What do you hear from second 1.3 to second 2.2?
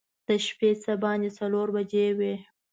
څلور بجې